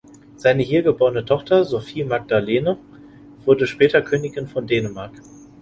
Seine 0.35 0.63
hier 0.63 0.81
geborene 0.81 1.25
Tochter 1.25 1.63
Sophie 1.63 2.03
Magdalene 2.03 2.79
wurde 3.45 3.67
später 3.67 4.01
Königin 4.01 4.47
von 4.47 4.65
Dänemark. 4.65 5.11